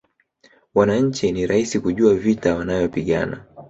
Wananchi 0.75 1.31
ni 1.31 1.47
rahisi 1.47 1.79
kujua 1.79 2.15
vita 2.15 2.55
wanayopigana 2.55 3.45